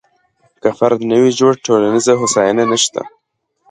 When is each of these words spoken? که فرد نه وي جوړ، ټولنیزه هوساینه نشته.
که 0.61 0.69
فرد 0.77 0.99
نه 1.09 1.17
وي 1.21 1.31
جوړ، 1.39 1.53
ټولنیزه 1.65 2.13
هوساینه 2.21 2.63
نشته. 2.71 3.01